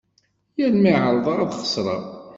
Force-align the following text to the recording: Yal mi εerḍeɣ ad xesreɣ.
Yal 0.59 0.73
mi 0.81 0.91
εerḍeɣ 0.93 1.37
ad 1.43 1.51
xesreɣ. 1.61 2.03